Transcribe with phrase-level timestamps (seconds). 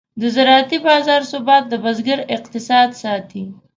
[0.21, 3.43] د زراعتي بازار ثبات د بزګر اقتصاد ساتي.